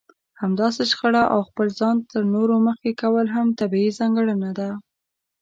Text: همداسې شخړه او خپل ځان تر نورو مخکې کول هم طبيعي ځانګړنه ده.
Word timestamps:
همداسې 0.41 0.81
شخړه 0.91 1.23
او 1.33 1.39
خپل 1.49 1.67
ځان 1.79 1.95
تر 2.11 2.21
نورو 2.33 2.55
مخکې 2.67 2.91
کول 3.01 3.27
هم 3.35 3.47
طبيعي 3.59 3.91
ځانګړنه 3.99 4.49
ده. 4.59 4.69